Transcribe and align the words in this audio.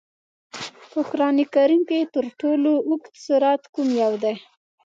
په 0.91 0.99
قرآن 1.09 1.37
کریم 1.53 1.81
کې 1.89 2.09
تر 2.13 2.25
ټولو 2.39 2.71
لوږد 2.87 3.13
سورت 3.25 3.61
کوم 3.73 3.87
یو 4.01 4.13
دی؟ 4.23 4.35